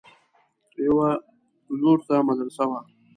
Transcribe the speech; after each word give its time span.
يوه 0.85 1.09
لور 1.81 1.97
ته 2.07 2.15
مدرسه 2.27 2.63
وه. 2.69 2.79